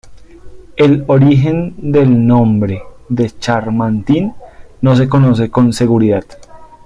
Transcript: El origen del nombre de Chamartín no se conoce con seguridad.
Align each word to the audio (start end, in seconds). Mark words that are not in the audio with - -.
El 0.77 1.03
origen 1.05 1.75
del 1.91 2.25
nombre 2.25 2.81
de 3.07 3.29
Chamartín 3.37 4.33
no 4.81 4.95
se 4.95 5.07
conoce 5.07 5.51
con 5.51 5.73
seguridad. 5.73 6.23